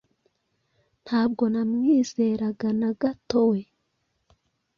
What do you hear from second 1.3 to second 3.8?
namwizeraga na gatoWe